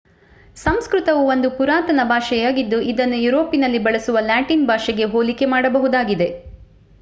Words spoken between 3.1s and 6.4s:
ಯುರೋಪಿನಲ್ಲಿ ಬಳಸುವ ಲ್ಯಾಟಿನ್ ಭಾಷೆಗೆ ಹೋಲಿಕೆ ಮಾಡಬಹುದಾಗಿದೆ